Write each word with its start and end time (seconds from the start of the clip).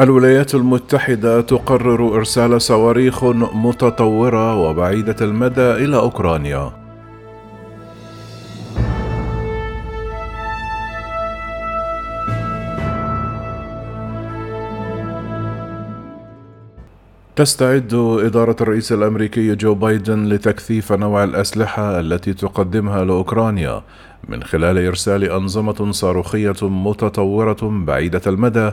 الولايات 0.00 0.54
المتحدة 0.54 1.40
تقرر 1.40 2.16
إرسال 2.16 2.62
صواريخ 2.62 3.24
متطورة 3.54 4.56
وبعيدة 4.56 5.16
المدى 5.20 5.72
إلى 5.72 5.96
أوكرانيا. 5.96 6.72
تستعد 17.40 17.94
إدارة 18.24 18.56
الرئيس 18.60 18.92
الأمريكي 18.92 19.54
جو 19.54 19.74
بايدن 19.74 20.28
لتكثيف 20.28 20.92
نوع 20.92 21.24
الأسلحة 21.24 22.00
التي 22.00 22.32
تقدمها 22.32 23.04
لأوكرانيا 23.04 23.82
من 24.28 24.42
خلال 24.42 24.86
إرسال 24.86 25.24
أنظمة 25.24 25.92
صاروخية 25.92 26.56
متطورة 26.62 27.58
بعيدة 27.62 28.20
المدى 28.26 28.70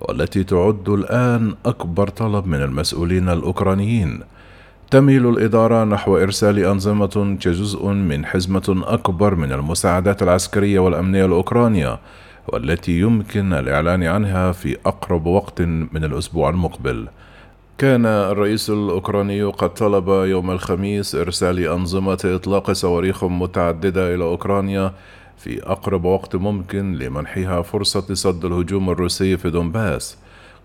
والتي 0.00 0.44
تعد 0.44 0.88
الآن 0.88 1.54
أكبر 1.66 2.08
طلب 2.08 2.46
من 2.46 2.62
المسؤولين 2.62 3.28
الأوكرانيين. 3.28 4.20
تميل 4.90 5.28
الإدارة 5.28 5.84
نحو 5.84 6.16
إرسال 6.16 6.58
أنظمة 6.58 7.36
كجزء 7.40 7.86
من 7.86 8.26
حزمة 8.26 8.82
أكبر 8.86 9.34
من 9.34 9.52
المساعدات 9.52 10.22
العسكرية 10.22 10.78
والأمنية 10.78 11.26
لأوكرانيا 11.26 11.98
والتي 12.48 13.00
يمكن 13.00 13.52
الإعلان 13.52 14.02
عنها 14.02 14.52
في 14.52 14.76
أقرب 14.86 15.26
وقت 15.26 15.60
من 15.62 16.04
الأسبوع 16.04 16.50
المقبل. 16.50 17.08
كان 17.80 18.06
الرئيس 18.06 18.70
الأوكراني 18.70 19.42
قد 19.42 19.74
طلب 19.74 20.08
يوم 20.08 20.50
الخميس 20.50 21.14
إرسال 21.14 21.66
أنظمة 21.66 22.18
إطلاق 22.24 22.72
صواريخ 22.72 23.24
متعددة 23.24 24.14
إلى 24.14 24.24
أوكرانيا 24.24 24.92
في 25.36 25.62
أقرب 25.62 26.04
وقت 26.04 26.36
ممكن 26.36 26.94
لمنحها 26.94 27.62
فرصة 27.62 28.14
صد 28.14 28.44
الهجوم 28.44 28.90
الروسي 28.90 29.36
في 29.36 29.50
دونباس. 29.50 30.18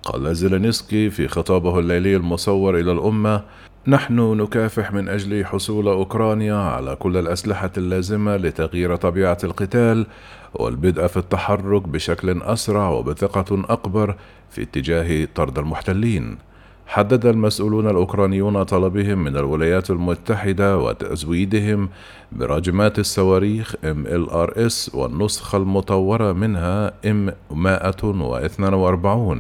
قال 0.03 0.35
زيلينسكي 0.35 1.09
في 1.09 1.27
خطابه 1.27 1.79
الليلي 1.79 2.15
المصور 2.15 2.79
إلى 2.79 2.91
الأمة 2.91 3.41
نحن 3.87 4.19
نكافح 4.41 4.93
من 4.93 5.09
أجل 5.09 5.45
حصول 5.45 5.87
أوكرانيا 5.87 6.55
على 6.55 6.95
كل 6.95 7.17
الأسلحة 7.17 7.71
اللازمة 7.77 8.37
لتغيير 8.37 8.95
طبيعة 8.95 9.37
القتال 9.43 10.07
والبدء 10.53 11.07
في 11.07 11.17
التحرك 11.17 11.87
بشكل 11.87 12.41
أسرع 12.41 12.89
وبثقة 12.89 13.65
أكبر 13.69 14.15
في 14.49 14.61
اتجاه 14.61 15.27
طرد 15.35 15.59
المحتلين. 15.59 16.54
حدد 16.87 17.25
المسؤولون 17.25 17.89
الأوكرانيون 17.89 18.63
طلبهم 18.63 19.23
من 19.23 19.37
الولايات 19.37 19.89
المتحدة 19.89 20.77
وتزويدهم 20.77 21.89
براجمات 22.31 22.99
الصواريخ 22.99 23.75
MLRS 23.75 24.95
والنسخة 24.95 25.57
المطورة 25.57 26.33
منها 26.33 26.93
M142 27.05 29.37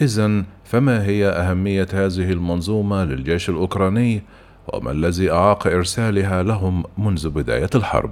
إذا 0.00 0.44
فما 0.64 1.04
هي 1.04 1.28
أهمية 1.28 1.88
هذه 1.92 2.32
المنظومة 2.32 3.04
للجيش 3.04 3.48
الأوكراني 3.48 4.22
وما 4.72 4.90
الذي 4.90 5.30
أعاق 5.30 5.66
إرسالها 5.66 6.42
لهم 6.42 6.84
منذ 6.98 7.28
بداية 7.28 7.70
الحرب؟ 7.74 8.10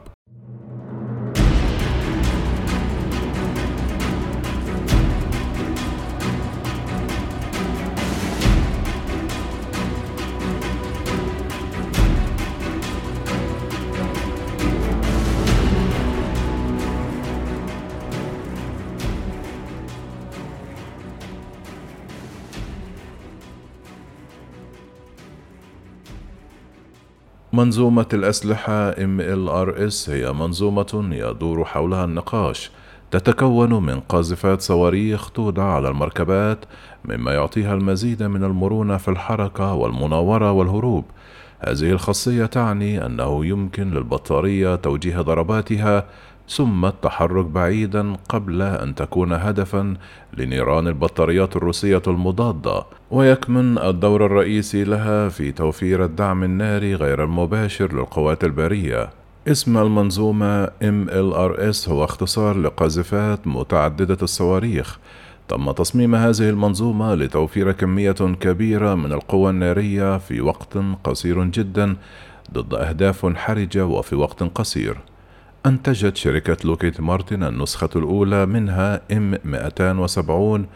منظومة 27.53 28.07
الأسلحة 28.13 28.93
MLRS 28.93 30.11
هي 30.11 30.33
منظومة 30.33 31.09
يدور 31.13 31.65
حولها 31.65 32.05
النقاش 32.05 32.71
تتكون 33.11 33.87
من 33.87 34.01
قاذفات 34.01 34.61
صواريخ 34.61 35.31
توضع 35.31 35.65
على 35.65 35.89
المركبات 35.89 36.65
مما 37.05 37.35
يعطيها 37.35 37.75
المزيد 37.75 38.23
من 38.23 38.45
المرونة 38.45 38.97
في 38.97 39.09
الحركة 39.09 39.75
والمناورة 39.75 40.53
والهروب. 40.53 41.05
هذه 41.61 41.91
الخاصية 41.91 42.47
تعني 42.47 43.07
أنه 43.07 43.47
يمكن 43.47 43.91
للبطارية 43.91 44.75
توجيه 44.75 45.21
ضرباتها 45.21 46.07
ثم 46.51 46.85
التحرك 46.85 47.45
بعيدا 47.45 48.17
قبل 48.29 48.63
أن 48.63 48.95
تكون 48.95 49.33
هدفا 49.33 49.95
لنيران 50.39 50.89
البطاريات 50.89 51.57
الروسية 51.57 52.03
المضادة 52.07 52.85
ويكمن 53.11 53.79
الدور 53.79 54.27
الرئيسي 54.27 54.85
لها 54.85 55.29
في 55.29 55.53
توفير 55.53 56.05
الدعم 56.05 56.45
الناري 56.45 56.95
غير 56.95 57.25
المباشر 57.25 57.93
للقوات 57.93 58.45
البرية. 58.45 59.11
اسم 59.49 59.79
المنظومة 59.79 60.67
MLRS 60.67 61.89
هو 61.89 62.05
اختصار 62.05 62.57
لقاذفات 62.59 63.47
متعددة 63.47 64.19
الصواريخ. 64.23 64.99
تم 65.49 65.71
تصميم 65.71 66.15
هذه 66.15 66.49
المنظومة 66.49 67.15
لتوفير 67.15 67.73
كمية 67.73 68.13
كبيرة 68.41 68.95
من 68.95 69.13
القوى 69.13 69.51
النارية 69.51 70.19
في 70.19 70.41
وقت 70.41 70.79
قصير 71.05 71.45
جدا 71.45 71.97
ضد 72.53 72.75
أهداف 72.75 73.27
حرجة 73.37 73.87
وفي 73.87 74.15
وقت 74.15 74.43
قصير. 74.43 74.97
أنتجت 75.67 76.17
شركة 76.17 76.57
لوكيت 76.65 77.01
مارتن 77.01 77.43
النسخة 77.43 77.89
الأولى 77.97 78.47
منها 78.47 79.01
إم 79.13 79.39
270 79.45 80.67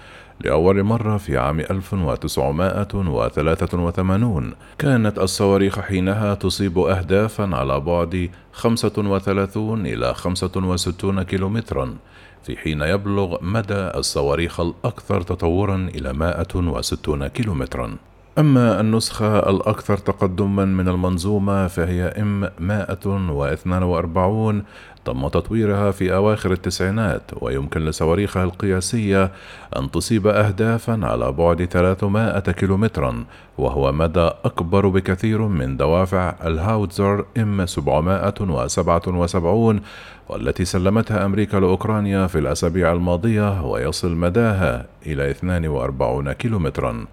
لأول 0.40 0.82
مرة 0.82 1.16
في 1.16 1.38
عام 1.38 1.60
1983 1.60 4.52
كانت 4.78 5.18
الصواريخ 5.18 5.80
حينها 5.80 6.34
تصيب 6.34 6.78
أهدافا 6.78 7.56
على 7.56 7.80
بعد 7.80 8.30
35 8.52 9.86
إلى 9.86 10.14
65 10.14 11.22
كيلومترا 11.22 11.96
في 12.42 12.56
حين 12.56 12.82
يبلغ 12.82 13.44
مدى 13.44 13.74
الصواريخ 13.74 14.60
الأكثر 14.60 15.22
تطورا 15.22 15.88
إلى 15.94 16.12
160 16.12 17.26
كيلومترا. 17.26 17.96
أما 18.38 18.80
النسخة 18.80 19.50
الأكثر 19.50 19.96
تقدما 19.96 20.64
من 20.64 20.88
المنظومة 20.88 21.66
فهي 21.66 22.02
إم 22.02 22.48
142 22.58 24.62
تم 25.04 25.28
تطويرها 25.28 25.90
في 25.90 26.14
أواخر 26.14 26.52
التسعينات 26.52 27.22
ويمكن 27.40 27.80
لصواريخها 27.80 28.44
القياسية 28.44 29.30
أن 29.76 29.90
تصيب 29.90 30.26
أهدافا 30.26 31.00
على 31.02 31.32
بعد 31.32 31.64
300 31.64 32.40
كيلومترا 32.40 33.24
وهو 33.58 33.92
مدى 33.92 34.30
أكبر 34.44 34.88
بكثير 34.88 35.42
من 35.42 35.76
دوافع 35.76 36.34
الهاوتزر 36.44 37.24
إم 37.38 37.66
777 37.66 39.80
والتي 40.28 40.64
سلمتها 40.64 41.24
أمريكا 41.24 41.56
لأوكرانيا 41.56 42.26
في 42.26 42.38
الأسابيع 42.38 42.92
الماضية 42.92 43.64
ويصل 43.64 44.14
مداها 44.14 44.86
إلى 45.06 45.30
42 45.30 46.32
كيلومترا. 46.32 47.06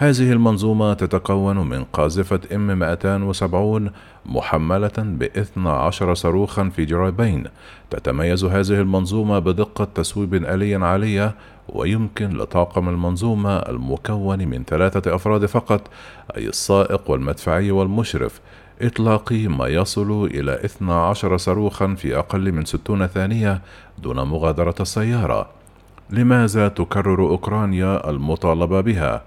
هذه 0.00 0.32
المنظومة 0.32 0.94
تتكون 0.94 1.68
من 1.68 1.84
قاذفة 1.84 2.40
إم 2.54 2.78
270 2.78 3.90
محملة 4.26 4.92
ب 4.98 5.22
12 5.22 6.14
صاروخا 6.14 6.68
في 6.68 6.84
جرابين. 6.84 7.44
تتميز 7.90 8.44
هذه 8.44 8.80
المنظومة 8.80 9.38
بدقة 9.38 9.84
تسويب 9.94 10.34
آلية 10.34 10.78
عالية 10.78 11.34
ويمكن 11.68 12.36
لطاقم 12.36 12.88
المنظومة 12.88 13.56
المكون 13.56 14.48
من 14.48 14.64
ثلاثة 14.64 15.14
أفراد 15.14 15.46
فقط 15.46 15.90
أي 16.36 16.48
السائق 16.48 17.10
والمدفعي 17.10 17.70
والمشرف. 17.70 18.40
إطلاق 18.82 19.32
ما 19.32 19.68
يصل 19.68 20.24
إلى 20.24 20.64
12 20.64 21.36
صاروخا 21.36 21.94
في 21.94 22.18
أقل 22.18 22.52
من 22.52 22.64
60 22.64 23.06
ثانية 23.06 23.62
دون 24.02 24.22
مغادرة 24.22 24.74
السيارة. 24.80 25.48
لماذا 26.10 26.68
تكرر 26.68 27.20
أوكرانيا 27.20 28.10
المطالبة 28.10 28.80
بها؟ 28.80 29.22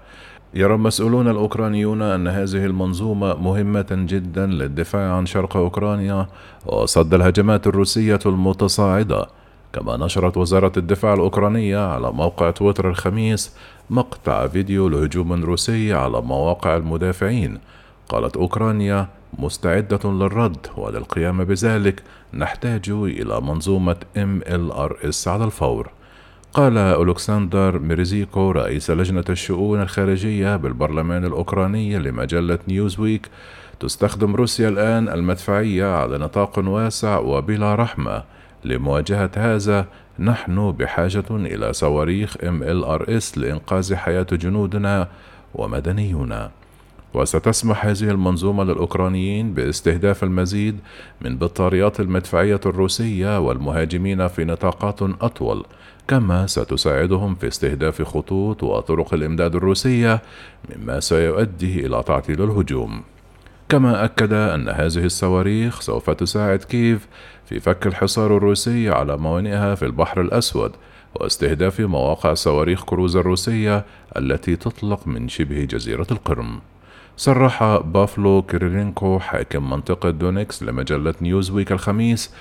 يرى 0.54 0.74
المسؤولون 0.74 1.28
الأوكرانيون 1.28 2.02
أن 2.02 2.28
هذه 2.28 2.66
المنظومة 2.66 3.34
مهمة 3.34 3.86
جدا 3.90 4.46
للدفاع 4.46 5.12
عن 5.12 5.26
شرق 5.26 5.56
أوكرانيا 5.56 6.26
وصد 6.66 7.14
الهجمات 7.14 7.66
الروسية 7.66 8.18
المتصاعدة 8.26 9.26
كما 9.72 9.96
نشرت 9.96 10.36
وزارة 10.36 10.72
الدفاع 10.76 11.14
الأوكرانية 11.14 11.78
على 11.78 12.12
موقع 12.12 12.50
تويتر 12.50 12.90
الخميس 12.90 13.56
مقطع 13.90 14.46
فيديو 14.46 14.88
لهجوم 14.88 15.44
روسي 15.44 15.92
على 15.92 16.20
مواقع 16.20 16.76
المدافعين. 16.76 17.58
قالت 18.08 18.36
أوكرانيا 18.36 19.08
مستعدة 19.38 20.00
للرد 20.04 20.66
وللقيام 20.76 21.44
بذلك 21.44 22.02
نحتاج 22.34 22.90
إلى 22.90 23.40
منظومة 23.40 23.96
MLRS 24.16 25.28
على 25.28 25.44
الفور. 25.44 25.90
قال 26.54 26.78
أولكسندر 26.78 27.78
ميريزكو 27.78 28.50
رئيس 28.50 28.90
لجنة 28.90 29.24
الشؤون 29.30 29.82
الخارجية 29.82 30.56
بالبرلمان 30.56 31.24
الأوكراني 31.24 31.98
لمجلة 31.98 32.58
نيوزويك 32.68 33.28
تستخدم 33.80 34.36
روسيا 34.36 34.68
الآن 34.68 35.08
المدفعية 35.08 35.96
على 35.96 36.18
نطاق 36.18 36.58
واسع 36.58 37.18
وبلا 37.18 37.74
رحمة. 37.74 38.24
لمواجهة 38.64 39.30
هذا 39.36 39.86
نحن 40.18 40.72
بحاجة 40.72 41.24
إلى 41.30 41.72
صواريخ 41.72 42.36
MLRS 42.36 43.38
لإنقاذ 43.38 43.94
حياة 43.94 44.26
جنودنا 44.32 45.08
ومدنينا. 45.54 46.50
وستسمح 47.14 47.86
هذه 47.86 48.10
المنظومة 48.10 48.64
للأوكرانيين 48.64 49.54
باستهداف 49.54 50.24
المزيد 50.24 50.78
من 51.20 51.38
بطاريات 51.38 52.00
المدفعية 52.00 52.60
الروسية 52.66 53.38
والمهاجمين 53.38 54.28
في 54.28 54.44
نطاقات 54.44 55.02
أطول 55.02 55.64
كما 56.12 56.46
ستساعدهم 56.46 57.34
في 57.34 57.48
استهداف 57.48 58.02
خطوط 58.02 58.62
وطرق 58.62 59.14
الإمداد 59.14 59.54
الروسية 59.54 60.22
مما 60.70 61.00
سيؤدي 61.00 61.86
إلى 61.86 62.02
تعطيل 62.02 62.42
الهجوم. 62.42 63.02
كما 63.68 64.04
أكد 64.04 64.32
أن 64.32 64.68
هذه 64.68 65.04
الصواريخ 65.04 65.80
سوف 65.80 66.10
تساعد 66.10 66.58
كييف 66.58 67.06
في 67.46 67.60
فك 67.60 67.86
الحصار 67.86 68.36
الروسي 68.36 68.90
على 68.90 69.16
موانئها 69.16 69.74
في 69.74 69.84
البحر 69.84 70.20
الأسود 70.20 70.72
واستهداف 71.14 71.80
مواقع 71.80 72.34
صواريخ 72.34 72.84
كروز 72.84 73.16
الروسية 73.16 73.84
التي 74.16 74.56
تطلق 74.56 75.06
من 75.06 75.28
شبه 75.28 75.64
جزيرة 75.64 76.06
القرم. 76.10 76.60
صرح 77.16 77.76
بافلو 77.76 78.42
كيريلينكو 78.42 79.18
حاكم 79.18 79.70
منطقة 79.70 80.10
دونيتسك 80.10 80.62
لمجلة 80.62 81.14
نيوزويك 81.22 81.72
الخميس 81.72 82.34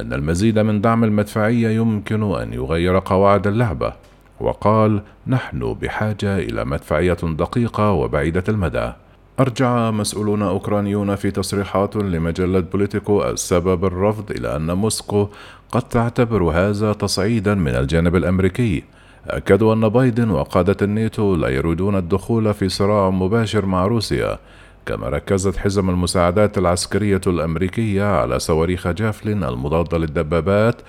أن 0.00 0.12
المزيد 0.12 0.58
من 0.58 0.80
دعم 0.80 1.04
المدفعية 1.04 1.68
يمكن 1.68 2.22
أن 2.22 2.52
يغير 2.52 2.98
قواعد 2.98 3.46
اللعبة 3.46 3.92
وقال 4.40 5.02
نحن 5.26 5.74
بحاجة 5.82 6.38
إلى 6.38 6.64
مدفعية 6.64 7.16
دقيقة 7.22 7.92
وبعيدة 7.92 8.44
المدى. 8.48 8.92
أرجع 9.40 9.90
مسؤولون 9.90 10.42
أوكرانيون 10.42 11.16
في 11.16 11.30
تصريحات 11.30 11.96
لمجلة 11.96 12.60
بوليتيكو 12.60 13.24
السبب 13.24 13.84
الرفض 13.84 14.30
إلى 14.30 14.56
أن 14.56 14.72
موسكو 14.72 15.28
قد 15.72 15.82
تعتبر 15.82 16.42
هذا 16.42 16.92
تصعيدا 16.92 17.54
من 17.54 17.74
الجانب 17.74 18.16
الأمريكي. 18.16 18.84
أكدوا 19.26 19.74
أن 19.74 19.88
بايدن 19.88 20.30
وقادة 20.30 20.76
الناتو 20.82 21.34
لا 21.36 21.48
يريدون 21.48 21.96
الدخول 21.96 22.54
في 22.54 22.68
صراع 22.68 23.10
مباشر 23.10 23.66
مع 23.66 23.86
روسيا 23.86 24.38
كما 24.86 25.08
ركزت 25.08 25.56
حزم 25.56 25.90
المساعدات 25.90 26.58
العسكرية 26.58 27.20
الأمريكية 27.26 28.04
على 28.04 28.38
صواريخ 28.38 28.88
جافلين 28.88 29.44
المضادة 29.44 29.98
للدبابات 29.98 30.82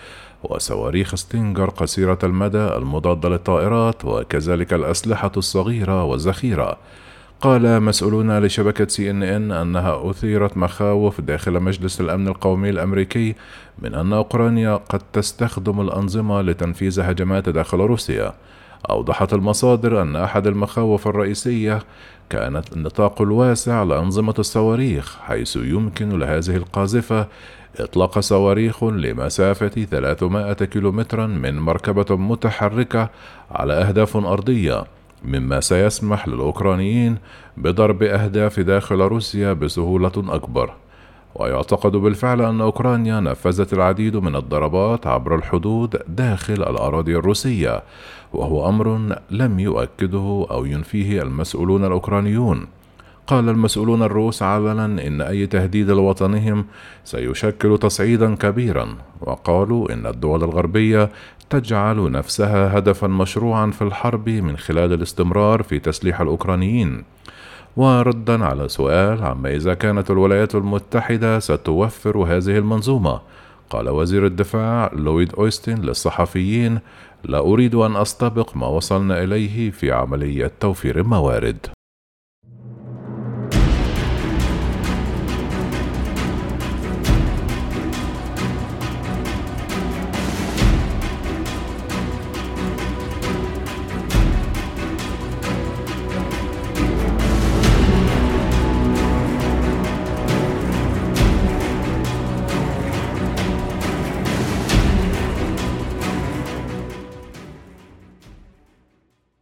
وصواريخ 0.44 1.16
ستينجر 1.16 1.70
قصيرة 1.70 2.20
المدى 2.24 2.76
المضادة 2.76 3.30
للطائرات 3.30 4.06
وكذلك 4.06 4.74
الأسلحة 4.74 5.32
الصغيرة 5.38 6.04
والذخيرة. 6.04 6.78
قال 7.42 7.84
مسؤولون 7.84 8.40
لشبكة 8.40 8.88
CNN 8.88 9.52
أنها 9.52 10.10
أثيرت 10.10 10.58
مخاوف 10.58 11.22
داخل 11.22 11.60
مجلس 11.60 12.02
الأمن 12.02 12.28
القومي 12.28 12.70
الأمريكي 12.70 13.36
من 13.80 13.96
أن 13.96 14.14
أوكرانيا 14.14 14.76
قد 14.76 15.02
تستخدم 15.14 15.82
الأنظمة 15.82 16.42
لتنفيذ 16.42 17.02
هجمات 17.02 17.50
داخل 17.50 17.78
روسيا. 17.78 18.34
أوضحت 18.90 19.34
المصادر 19.34 20.02
أن 20.02 20.16
أحد 20.16 20.48
المخاوف 20.48 21.08
الرئيسية 21.08 21.84
كانت 22.30 22.74
النطاق 22.74 23.22
الواسع 23.22 23.84
لأنظمة 23.84 24.36
الصواريخ 24.40 25.18
حيث 25.20 25.56
يمكن 25.56 26.20
لهذه 26.20 26.56
القاذفة 26.56 27.28
إطلاق 27.80 28.20
صواريخ 28.20 28.84
لمسافة 28.84 29.84
300 29.84 30.54
كيلومترا 30.54 31.28
من 31.28 31.60
مركبة 31.60 32.16
متحركة 32.16 33.10
على 33.52 33.74
أهداف 33.74 34.18
أرضية. 34.18 34.99
مما 35.26 35.60
سيسمح 35.60 36.28
للأوكرانيين 36.28 37.18
بضرب 37.58 38.04
أهداف 38.04 38.60
داخل 38.60 38.96
روسيا 39.02 39.54
بسهولة 39.54 40.12
أكبر. 40.18 40.74
ويعتقد 41.36 41.92
بالفعل 41.92 42.42
أن 42.42 42.62
أوكرانيا 42.62 43.20
نفذت 43.20 43.74
العديد 43.74 44.18
من 44.18 44.36
الضربات 44.36 45.08
عبر 45.08 45.36
الحدود 45.36 46.00
داخل 46.08 46.54
الأراضي 46.54 47.16
الروسية 47.16 47.84
وهو 48.34 48.70
أمر 48.70 49.16
لم 49.32 49.60
يؤكده 49.60 50.48
أو 50.52 50.66
ينفيه 50.66 51.22
المسؤولون 51.22 51.86
الأوكرانيون. 51.86 52.68
قال 53.30 53.50
المسؤولون 53.50 54.04
الروس 54.04 54.44
علنا 54.44 54.86
إن 54.86 55.22
أي 55.22 55.48
تهديد 55.48 55.92
لوطنهم 55.92 56.66
سيشكل 57.04 57.78
تصعيدا 57.78 58.36
كبيرا 58.36 58.88
وقالوا 59.22 59.94
إن 59.94 60.06
الدول 60.06 60.44
الغربية 60.44 61.10
تجعل 61.50 62.12
نفسها 62.12 62.78
هدفا 62.78 63.08
مشروعا 63.08 63.72
في 63.72 63.82
الحرب 63.82 64.30
من 64.30 64.58
خلال 64.58 64.94
الاستمرار 64.94 65.64
في 65.64 65.80
تسليح 65.80 66.22
الأوكرانيين. 66.22 67.04
وردا 67.78 68.46
على 68.46 68.70
سؤال 68.70 69.24
عما 69.24 69.56
إذا 69.56 69.74
كانت 69.74 70.12
الولايات 70.12 70.56
المتحدة 70.56 71.40
ستوفر 71.40 72.18
هذه 72.18 72.58
المنظومة؟ 72.58 73.22
قال 73.70 73.90
وزير 73.90 74.26
الدفاع 74.26 74.92
لويد 74.94 75.36
أويستين 75.36 75.78
للصحفيين 75.78 76.80
لا 77.24 77.40
أريد 77.40 77.76
أن 77.76 77.96
أستبق 77.96 78.58
ما 78.58 78.68
وصلنا 78.68 79.24
إليه 79.24 79.72
في 79.72 79.92
عملية 79.92 80.52
توفير 80.60 81.00
الموارد. 81.00 81.79